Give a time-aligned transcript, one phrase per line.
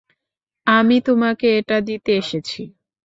[0.67, 2.61] আমি তোমাকে এটা দিতে এসেছি।